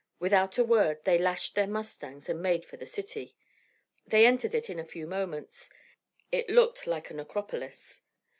[0.17, 3.35] Without a word they lashed their mustangs and made for the city.
[4.07, 5.69] They entered it in a few moments.
[6.31, 8.01] It looked like a necropolis.